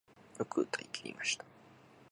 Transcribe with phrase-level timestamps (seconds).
[0.39, 1.45] よく歌い切りました